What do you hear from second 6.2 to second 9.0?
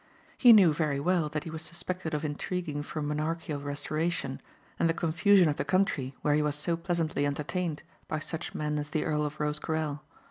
where he was so pleasantly entertained, by such men as